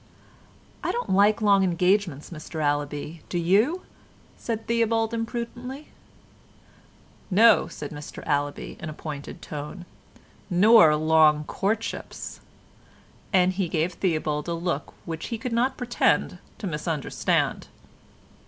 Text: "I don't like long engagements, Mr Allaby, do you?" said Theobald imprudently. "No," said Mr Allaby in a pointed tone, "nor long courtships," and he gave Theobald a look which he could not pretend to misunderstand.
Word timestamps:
"I 0.83 0.91
don't 0.91 1.11
like 1.11 1.43
long 1.43 1.63
engagements, 1.63 2.31
Mr 2.31 2.55
Allaby, 2.59 3.21
do 3.29 3.37
you?" 3.37 3.83
said 4.35 4.65
Theobald 4.65 5.13
imprudently. 5.13 5.89
"No," 7.29 7.67
said 7.67 7.91
Mr 7.91 8.23
Allaby 8.25 8.77
in 8.79 8.89
a 8.89 8.93
pointed 8.93 9.43
tone, 9.43 9.85
"nor 10.49 10.95
long 10.95 11.43
courtships," 11.43 12.39
and 13.31 13.53
he 13.53 13.69
gave 13.69 13.93
Theobald 13.93 14.47
a 14.47 14.55
look 14.55 14.95
which 15.05 15.27
he 15.27 15.37
could 15.37 15.53
not 15.53 15.77
pretend 15.77 16.39
to 16.57 16.65
misunderstand. 16.65 17.67